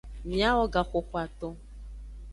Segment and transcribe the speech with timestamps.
[0.29, 1.53] Miawo gaxoxoaton.